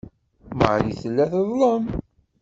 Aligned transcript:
Marie 0.57 0.95
tella 1.01 1.25
teḍlem. 1.31 1.83